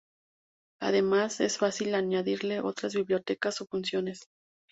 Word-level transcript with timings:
Además 0.81 1.39
es 1.41 1.59
fácil 1.59 1.93
añadirle 1.93 2.59
otras 2.59 2.95
bibliotecas 2.95 3.61
o 3.61 3.67
funciones. 3.67 4.25